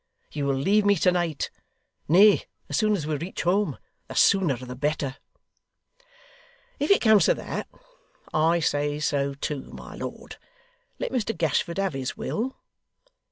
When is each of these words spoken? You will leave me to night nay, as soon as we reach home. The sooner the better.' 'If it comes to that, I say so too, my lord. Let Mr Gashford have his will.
You 0.31 0.47
will 0.47 0.55
leave 0.55 0.83
me 0.83 0.95
to 0.95 1.11
night 1.11 1.51
nay, 2.07 2.45
as 2.67 2.75
soon 2.77 2.95
as 2.95 3.05
we 3.05 3.17
reach 3.17 3.43
home. 3.43 3.77
The 4.07 4.15
sooner 4.15 4.55
the 4.57 4.75
better.' 4.75 5.17
'If 6.79 6.89
it 6.89 7.01
comes 7.03 7.25
to 7.25 7.35
that, 7.35 7.67
I 8.33 8.61
say 8.61 8.99
so 8.99 9.35
too, 9.35 9.69
my 9.71 9.93
lord. 9.93 10.37
Let 10.97 11.11
Mr 11.11 11.37
Gashford 11.37 11.77
have 11.77 11.93
his 11.93 12.17
will. 12.17 12.57